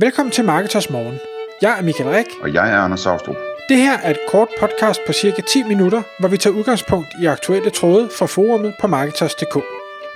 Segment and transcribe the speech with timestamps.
[0.00, 1.18] Velkommen til Marketers Morgen.
[1.62, 2.26] Jeg er Michael Rik.
[2.42, 3.36] Og jeg er Anders Saustrup.
[3.68, 7.26] Det her er et kort podcast på cirka 10 minutter, hvor vi tager udgangspunkt i
[7.26, 9.54] aktuelle tråde fra forumet på Marketers.dk.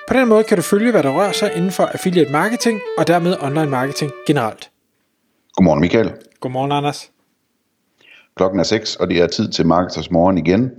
[0.09, 3.07] På den måde kan du følge, hvad der rører sig inden for affiliate marketing og
[3.07, 4.71] dermed online marketing generelt.
[5.53, 6.13] Godmorgen Michael.
[6.41, 7.11] Godmorgen Anders.
[8.37, 10.71] Klokken er 6, og det er tid til Marketers Morgen igen.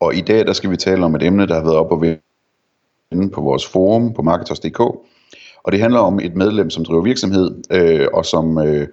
[0.00, 2.00] Og i dag der skal vi tale om et emne, der har været op og
[3.10, 4.80] vende på vores forum på Marketers.dk.
[5.62, 8.88] Og det handler om et medlem, som driver virksomhed, øh, og som øh,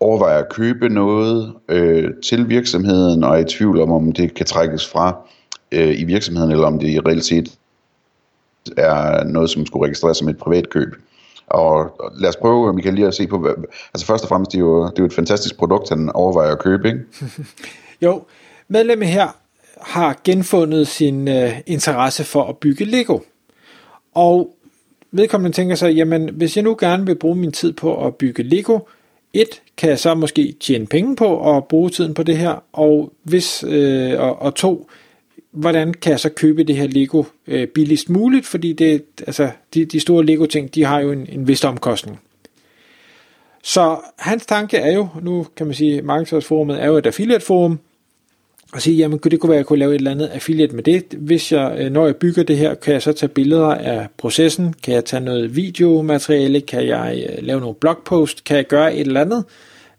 [0.00, 4.46] overvejer at købe noget øh, til virksomheden, og er i tvivl om, om det kan
[4.46, 5.16] trækkes fra
[5.72, 7.58] øh, i virksomheden, eller om det i realitet
[8.76, 10.88] er noget, som skulle registreres som et privat køb.
[11.46, 13.50] Og lad os prøve, Michael, lige at se på, hvad,
[13.94, 16.52] altså først og fremmest, det er jo, det er jo et fantastisk produkt, han overvejer
[16.52, 17.00] at købe, ikke?
[18.02, 18.22] jo,
[18.68, 19.28] medlemmet her
[19.80, 23.18] har genfundet sin øh, interesse for at bygge Lego.
[24.14, 24.56] Og
[25.12, 28.42] vedkommende tænker sig, jamen hvis jeg nu gerne vil bruge min tid på at bygge
[28.42, 28.78] Lego,
[29.32, 33.12] et, kan jeg så måske tjene penge på at bruge tiden på det her, og,
[33.22, 34.88] hvis, øh, og, og to,
[35.50, 39.84] hvordan kan jeg så købe det her Lego øh, billigst muligt, fordi det, altså, de,
[39.84, 42.20] de store Lego-ting, de har jo en, en vis omkostning.
[43.62, 47.78] Så hans tanke er jo, nu kan man sige, markedsføringsforumet er jo et affiliate-forum,
[48.72, 50.82] og sige, jamen det kunne være, at jeg kunne lave et eller andet affiliate med
[50.82, 51.04] det.
[51.18, 54.74] Hvis jeg, øh, når jeg bygger det her, kan jeg så tage billeder af processen,
[54.82, 59.06] kan jeg tage noget videomateriale, kan jeg øh, lave nogle blogpost, kan jeg gøre et
[59.06, 59.44] eller andet.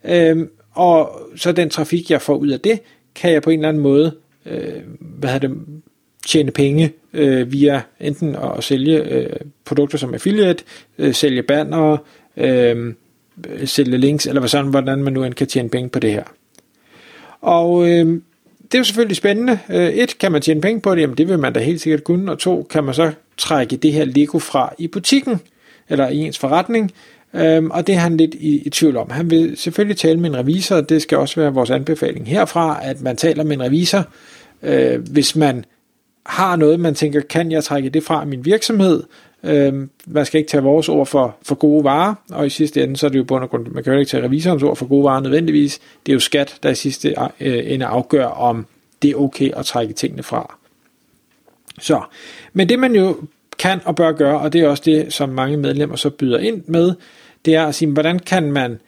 [0.04, 2.80] Øhm, og så den trafik, jeg får ud af det,
[3.16, 4.12] kan jeg på en eller anden måde
[4.46, 5.58] øh, hvad hedder det,
[6.28, 9.30] tjene penge øh, via enten at sælge øh,
[9.66, 10.64] produkter som affiliate,
[10.98, 11.98] øh, sælge banner,
[12.38, 12.94] øh,
[13.66, 16.24] sælge links, eller sådan, hvordan man nu end kan tjene penge på det her.
[17.42, 18.22] Og øh,
[18.74, 19.60] det er jo selvfølgelig spændende.
[19.70, 21.02] Øh, et, kan man tjene penge på det?
[21.02, 22.32] Jamen det vil man da helt sikkert kunne.
[22.32, 25.42] Og to, kan man så trække det her Lego fra i butikken,
[25.90, 26.92] eller i ens forretning,
[27.34, 29.10] Øhm, og det er han lidt i, i tvivl om.
[29.10, 32.80] Han vil selvfølgelig tale med en revisor, og det skal også være vores anbefaling herfra,
[32.84, 34.08] at man taler med en revisor,
[34.64, 35.66] øh, hvis man
[36.26, 39.04] har noget, man tænker, kan jeg trække det fra min virksomhed?
[39.44, 42.98] Øh, man skal ikke tage vores ord for, for gode varer, og i sidste ende,
[42.98, 44.86] så er det jo bund og grund, man kan jo ikke tage revisorens ord for
[44.86, 45.80] gode varer nødvendigvis.
[46.06, 48.66] Det er jo skat, der i sidste øh, ende afgør, om
[49.02, 50.58] det er okay at trække tingene fra.
[51.80, 52.02] Så,
[52.54, 53.18] men det man jo
[53.60, 56.64] kan og bør gøre, og det er også det, som mange medlemmer så byder ind
[56.68, 56.94] med,
[57.46, 58.80] det er at sige, hvordan kan man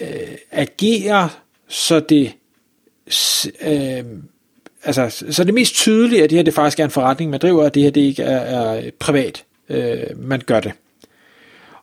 [0.00, 0.08] øh,
[0.52, 1.28] agere,
[1.68, 2.32] så det
[3.66, 4.04] øh,
[4.84, 7.64] altså, så det mest tydelige, at det her det faktisk er en forretning, man driver,
[7.64, 10.72] og det her det ikke er, er privat, øh, man gør det.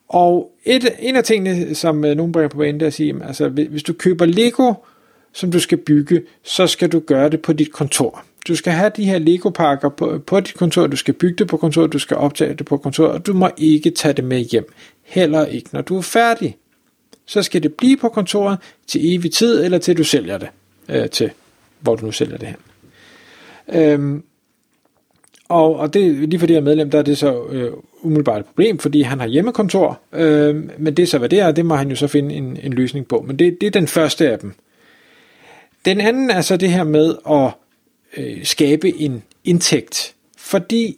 [0.07, 3.15] Og et, en af tingene, som øh, nogen bringer på banen, det er at sige,
[3.23, 4.73] altså, hvis du køber Lego,
[5.33, 8.23] som du skal bygge, så skal du gøre det på dit kontor.
[8.47, 11.57] Du skal have de her Lego-pakker på, på dit kontor, du skal bygge det på
[11.57, 14.73] kontor, du skal optage det på kontor, og du må ikke tage det med hjem.
[15.03, 16.57] Heller ikke, når du er færdig.
[17.25, 20.47] Så skal det blive på kontoret til evig tid, eller til du sælger det
[20.89, 21.31] øh, til,
[21.79, 22.57] hvor du nu sælger det hen.
[23.81, 24.23] Øhm,
[25.53, 27.71] og, og det, lige for det her medlem, der er det så øh,
[28.01, 31.51] umiddelbart et problem, fordi han har hjemmekontor, øh, men det er så hvad det er,
[31.51, 33.23] det må han jo så finde en, en løsning på.
[33.27, 34.53] Men det, det er den første af dem.
[35.85, 37.51] Den anden er så det her med at
[38.17, 40.97] øh, skabe en indtægt, fordi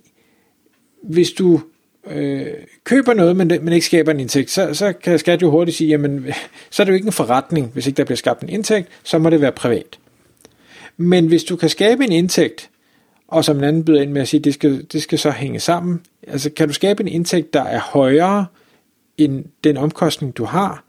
[1.04, 1.62] hvis du
[2.12, 2.48] øh,
[2.84, 5.88] køber noget, men, men ikke skaber en indtægt, så, så kan skat jo hurtigt sige,
[5.88, 6.26] jamen,
[6.72, 9.18] så er det jo ikke en forretning, hvis ikke der bliver skabt en indtægt, så
[9.18, 10.00] må det være privat.
[10.98, 12.70] Men hvis du kan skabe en indtægt,
[13.28, 15.59] og som en anden byder ind med at sige, det skal, det skal så hænge
[15.59, 18.46] sammen, altså kan du skabe en indtægt, der er højere
[19.18, 20.84] end den omkostning, du har,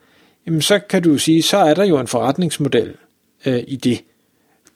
[0.47, 2.95] jamen så kan du sige, så er der jo en forretningsmodel
[3.47, 4.05] øh, i det.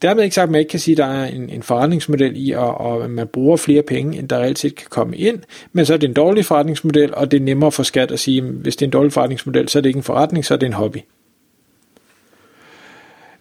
[0.02, 2.50] Dermed ikke sagt, at man ikke kan sige, at der er en, en forretningsmodel i,
[2.50, 5.38] og, og at man bruger flere penge, end der reelt set kan komme ind,
[5.72, 8.38] men så er det en dårlig forretningsmodel, og det er nemmere for skat at sige,
[8.38, 10.58] at hvis det er en dårlig forretningsmodel, så er det ikke en forretning, så er
[10.58, 10.98] det en hobby.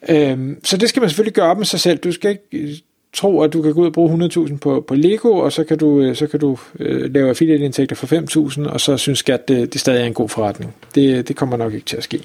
[0.10, 1.98] Øhm, så det skal man selvfølgelig gøre op med sig selv.
[1.98, 2.82] Du skal ikke
[3.14, 5.78] tro, at du kan gå ud og bruge 100.000 på, på Lego, og så kan
[5.78, 8.08] du, øh, så kan du øh, lave affiliate-indtægter for
[8.68, 10.76] 5.000, og så synes skat, det, det stadig er en god forretning.
[10.96, 12.24] Det, det kommer nok ikke til at ske.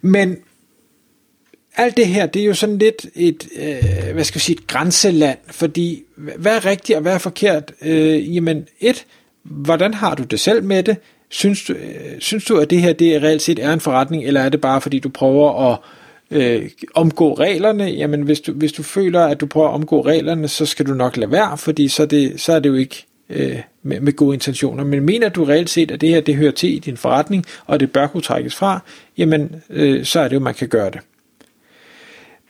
[0.00, 0.36] Men
[1.76, 4.66] alt det her, det er jo sådan lidt et, øh, hvad skal jeg sige, et
[4.66, 7.72] grænseland, fordi hvad er rigtigt og hvad er forkert?
[7.82, 9.06] Øh, jamen et,
[9.42, 10.96] hvordan har du det selv med det?
[11.28, 14.40] Synes du, øh, synes du, at det her det reelt set er en forretning, eller
[14.40, 15.78] er det bare fordi du prøver at
[16.30, 17.84] øh, omgå reglerne?
[17.84, 20.94] Jamen hvis du, hvis du føler, at du prøver at omgå reglerne, så skal du
[20.94, 24.12] nok lade være, fordi så er det, så er det jo ikke øh, med, med
[24.12, 24.84] gode intentioner.
[24.84, 27.80] Men mener du reelt set, at det her det hører til i din forretning, og
[27.80, 28.82] det bør kunne trækkes fra,
[29.18, 31.00] jamen øh, så er det jo, man kan gøre det.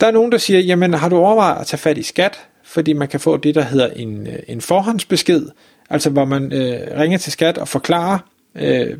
[0.00, 2.92] Der er nogen, der siger, jamen har du overvejet at tage fat i skat, fordi
[2.92, 5.46] man kan få det, der hedder en, øh, en forhåndsbesked,
[5.90, 8.18] altså hvor man øh, ringer til skat og forklarer,
[8.54, 8.96] øh,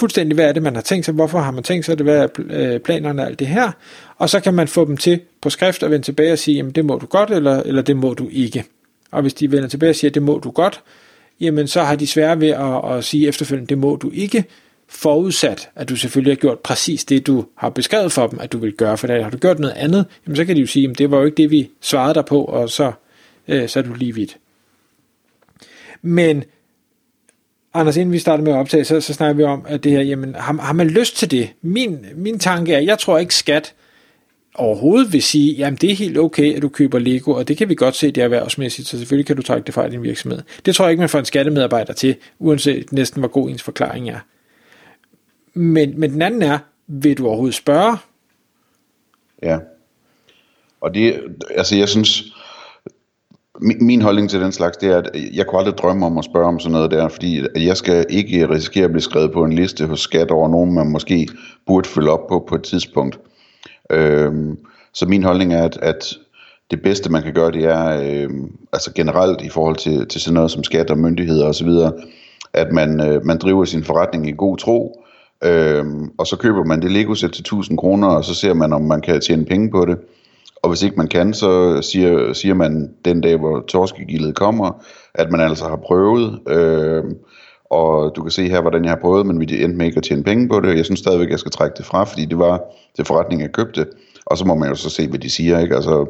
[0.00, 2.18] fuldstændig, hvad er det, man har tænkt sig, hvorfor har man tænkt sig det, hvad
[2.18, 3.70] er øh, planerne og alt det her,
[4.16, 6.72] og så kan man få dem til på skrift og vende tilbage og sige, jamen
[6.72, 8.64] det må du godt, eller, eller det må du ikke.
[9.10, 10.82] Og hvis de vender tilbage og siger, det må du godt,
[11.40, 14.44] jamen så har de svære ved at, at sige efterfølgende, det må du ikke,
[14.88, 18.58] forudsat, at du selvfølgelig har gjort præcis det, du har beskrevet for dem, at du
[18.58, 19.22] vil gøre, for det.
[19.22, 21.24] har du gjort noget andet, jamen så kan de jo sige, jamen det var jo
[21.24, 22.92] ikke det, vi svarede dig på, og så,
[23.48, 24.36] øh, så er du lige vidt.
[26.02, 26.44] Men
[27.74, 30.00] Anders, inden vi starter med at optage, så, så snakker vi om, at det her,
[30.00, 31.50] jamen, har, har man lyst til det?
[31.62, 33.74] Min, min tanke er, jeg tror ikke skat
[34.54, 37.68] overhovedet vil sige, jamen det er helt okay, at du køber Lego, og det kan
[37.68, 40.42] vi godt se, det er erhvervsmæssigt, så selvfølgelig kan du trække det fra din virksomhed.
[40.66, 44.10] Det tror jeg ikke, man får en skattemedarbejder til, uanset næsten hvor god ens forklaring
[44.10, 44.18] er.
[45.54, 47.96] Men, men den anden er, vil du overhovedet spørge?
[49.42, 49.58] Ja.
[50.80, 51.20] Og det,
[51.50, 52.24] altså jeg synes,
[53.80, 56.46] min holdning til den slags, det er, at jeg kunne aldrig drømme om at spørge
[56.46, 59.86] om sådan noget der, fordi jeg skal ikke risikere at blive skrevet på en liste
[59.86, 61.28] hos skat over nogen, man måske
[61.66, 63.18] burde følge op på på et tidspunkt.
[63.90, 64.58] Øhm,
[64.94, 66.14] så min holdning er, at, at
[66.70, 70.34] det bedste man kan gøre, det er øhm, altså generelt i forhold til, til sådan
[70.34, 71.68] noget som skat og myndigheder osv.,
[72.52, 75.04] at man, øh, man driver sin forretning i god tro,
[75.44, 78.82] øhm, og så køber man det Lego-sæt til 1000 kroner, og så ser man, om
[78.82, 79.98] man kan tjene penge på det.
[80.62, 84.84] Og hvis ikke man kan, så siger, siger man den dag, hvor torskegildet kommer,
[85.14, 87.04] at man altså har prøvet, øh,
[87.70, 90.02] og du kan se her, hvordan jeg har prøvet, men vi endte med ikke at
[90.02, 90.76] tjene penge på det.
[90.76, 92.60] Jeg synes stadigvæk, at jeg skal trække det fra, fordi det var
[92.96, 93.86] til forretning, jeg købte.
[94.26, 95.58] Og så må man jo så se, hvad de siger.
[95.58, 95.74] Ikke?
[95.74, 96.06] Altså,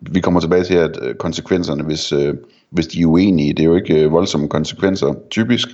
[0.00, 2.34] vi kommer tilbage til, at øh, konsekvenserne, hvis, øh,
[2.70, 5.68] hvis de er uenige, det er jo ikke øh, voldsomme konsekvenser, typisk.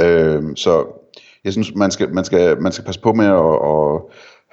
[0.00, 0.84] Øh, så
[1.44, 4.00] jeg synes, man skal, man skal, man skal passe på med at, at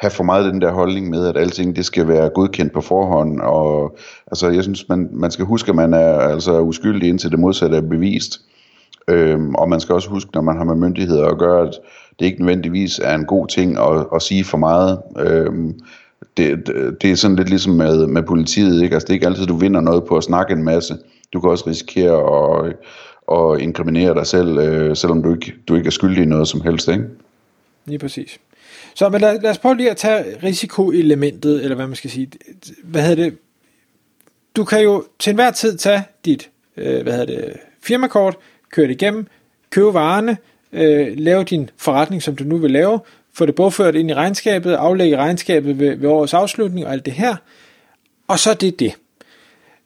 [0.05, 3.41] have for meget den der holdning med, at alting det skal være godkendt på forhånd.
[3.41, 3.97] Og,
[4.27, 7.77] altså, jeg synes, man, man skal huske, at man er altså uskyldig indtil det modsatte
[7.77, 8.41] er bevist.
[9.07, 11.73] Øhm, og man skal også huske, når man har med myndigheder at gøre, at
[12.19, 14.99] det ikke nødvendigvis er en god ting at, at sige for meget.
[15.19, 15.79] Øhm,
[16.37, 18.83] det, det, det er sådan lidt ligesom med, med politiet.
[18.83, 18.93] Ikke?
[18.93, 20.97] Altså, det er ikke altid, du vinder noget på at snakke en masse.
[21.33, 22.15] Du kan også risikere
[22.65, 22.75] at,
[23.31, 26.61] at inkriminere dig selv, øh, selvom du ikke, du ikke er skyldig i noget som
[26.61, 26.87] helst.
[26.87, 27.03] Ikke?
[27.85, 28.39] Lige præcis.
[28.95, 32.31] Så men lad, lad os prøve lige at tage risikoelementet, eller hvad man skal sige.
[32.83, 33.37] Hvad hedder det?
[34.55, 37.53] Du kan jo til enhver tid tage dit øh, hvad hedder det,
[37.83, 38.37] firmakort,
[38.71, 39.27] køre det igennem,
[39.69, 40.37] købe varerne,
[40.71, 42.99] øh, lave din forretning, som du nu vil lave,
[43.33, 47.13] få det bogført ind i regnskabet, aflægge regnskabet ved, ved årets afslutning og alt det
[47.13, 47.35] her.
[48.27, 48.93] Og så er det det.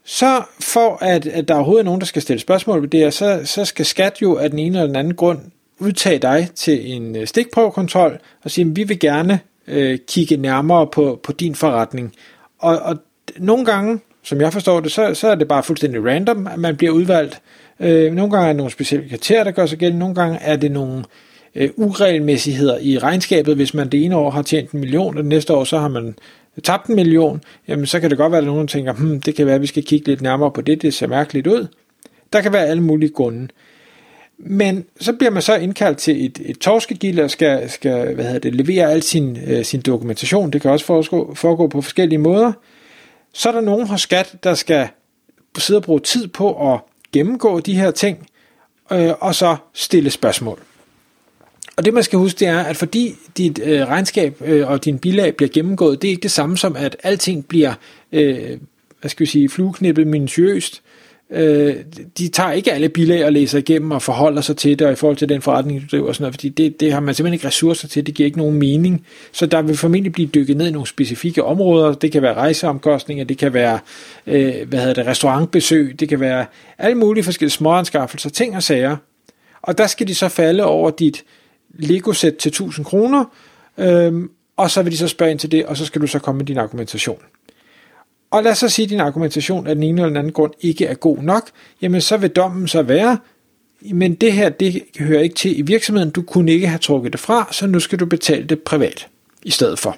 [0.04, 3.42] Så for at, at der overhovedet er nogen, der skal stille spørgsmål ved det så,
[3.46, 5.40] så skal skat jo af den ene eller den anden grund
[5.80, 10.88] udtage dig til en øh, stikprøvekontrol og sige, at vi vil gerne øh, kigge nærmere
[10.88, 12.14] på, på din forretning.
[12.60, 12.98] Og, og
[13.38, 16.76] nogle gange, som jeg forstår det, så, så er det bare fuldstændig random, at man
[16.76, 17.42] bliver udvalgt.
[17.80, 20.00] Øh, nogle gange er det nogle specielle kriterier, der gør sig gældende.
[20.00, 21.04] Nogle gange er det nogle
[21.56, 23.56] øh, uregelmæssigheder i regnskabet.
[23.56, 25.88] Hvis man det ene år har tjent en million, og det næste år så har
[25.88, 26.08] man
[26.58, 29.36] øh, tabt en million, jamen så kan det godt være, at nogen tænker, hmm, det
[29.36, 31.68] kan være, at vi skal kigge lidt nærmere på det, det ser mærkeligt ud.
[32.34, 33.48] Der kan være alle mulige grunde.
[34.40, 38.40] Men så bliver man så indkaldt til et, et torskegilde og skal, skal hvad hedder
[38.40, 40.52] det, levere al sin, øh, sin dokumentation.
[40.52, 42.52] Det kan også foregå, foregå på forskellige måder.
[43.34, 44.88] Så er der nogen hos skat, der skal
[45.58, 46.80] sidde og bruge tid på at
[47.14, 48.28] gennemgå de her ting,
[48.92, 50.60] øh, og så stille spørgsmål.
[51.78, 55.00] Og det man skal huske, det er, at fordi dit øh, regnskab øh, og din
[55.00, 57.74] bilag bliver gennemgået, det er ikke det samme som, at alting bliver,
[58.12, 58.58] øh,
[59.00, 60.82] hvad skal vi sige, flueknippet minutiøst.
[61.32, 61.76] Øh,
[62.18, 64.96] de tager ikke alle bilag og læser igennem og forholder sig til det, og i
[64.96, 67.34] forhold til den forretning, du driver og sådan noget, fordi det, det har man simpelthen
[67.34, 69.06] ikke ressourcer til, det giver ikke nogen mening.
[69.32, 73.26] Så der vil formentlig blive dykket ned i nogle specifikke områder, det kan være rejseomkostninger,
[73.26, 73.80] det kan være,
[74.28, 76.46] øh, hvad hedder det, restaurantbesøg, det kan være
[76.78, 78.98] alle mulige forskellige småanskaffelser, ting og sager.
[79.62, 81.24] Og der skal de så falde over dit
[81.74, 83.26] Lego-sæt til 1000 kroner,
[83.78, 84.14] øh,
[84.58, 86.38] og så vil de så spørge ind til det, og så skal du så komme
[86.38, 87.20] med din argumentation
[88.32, 90.54] og lad os så sige, at din argumentation af den ene eller den anden grund
[90.62, 91.50] ikke er god nok,
[91.82, 93.18] jamen så vil dommen så være,
[93.82, 97.20] men det her, det hører ikke til i virksomheden, du kunne ikke have trukket det
[97.20, 99.08] fra, så nu skal du betale det privat
[99.44, 99.98] i stedet for.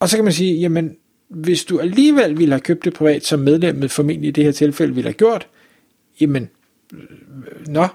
[0.00, 0.96] Og så kan man sige, jamen
[1.28, 4.94] hvis du alligevel ville have købt det privat, som medlemmet formentlig i det her tilfælde
[4.94, 5.46] ville have gjort,
[6.20, 6.48] jamen,
[6.92, 7.86] øh, nå,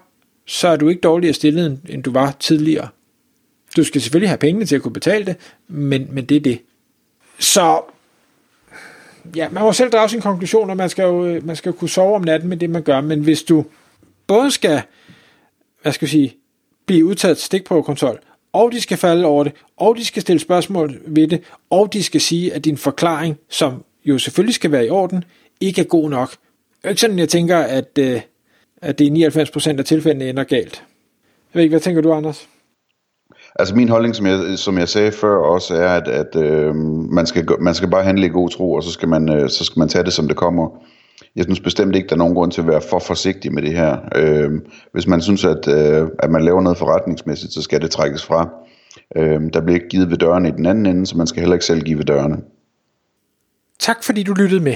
[0.46, 2.88] så er du ikke dårligere stillet, end du var tidligere.
[3.78, 5.36] Du skal selvfølgelig have pengene til at kunne betale det,
[5.68, 6.62] men, men det er det.
[7.40, 7.82] Så
[9.36, 11.76] ja, man må selv drage sin konklusion, og man skal jo øh, man skal jo
[11.76, 13.66] kunne sove om natten med det, man gør, men hvis du
[14.28, 14.82] både skal,
[15.82, 16.36] hvad skal jeg sige,
[16.86, 18.20] blive udtaget stikprøvekontrol,
[18.54, 22.04] og de skal falde over det, og de skal stille spørgsmål ved det, og de
[22.04, 25.24] skal sige, at din forklaring, som jo selvfølgelig skal være i orden,
[25.62, 26.32] ikke er god nok.
[26.32, 26.38] Det
[26.84, 28.22] er ikke sådan, jeg tænker, at, øh,
[28.82, 29.30] at det er
[29.76, 30.84] 99% af tilfældene ender galt.
[31.54, 32.48] Jeg ved ikke, hvad tænker du, Anders?
[33.60, 36.76] Altså min holdning, som jeg, som jeg sagde før også, er, at, at øh,
[37.12, 39.64] man, skal, man skal bare handle i god tro, og så skal, man, øh, så
[39.64, 40.70] skal man tage det, som det kommer.
[41.36, 43.74] Jeg synes bestemt ikke, der er nogen grund til at være for forsigtig med det
[43.74, 43.98] her.
[44.16, 44.52] Øh,
[44.94, 48.50] hvis man synes, at, øh, at man laver noget forretningsmæssigt, så skal det trækkes fra.
[49.16, 51.56] Øh, der bliver ikke givet ved dørene i den anden ende, så man skal heller
[51.56, 52.38] ikke selv give ved dørene.
[53.80, 54.76] Tak fordi du lyttede med.